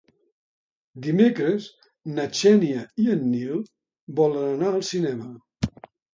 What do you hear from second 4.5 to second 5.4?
anar al cinema.